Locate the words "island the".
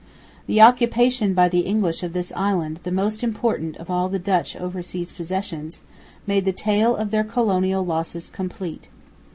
2.35-2.91